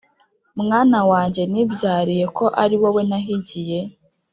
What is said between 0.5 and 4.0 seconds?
Mwana wanjye nibyariye, ko ari wowe nahigiye?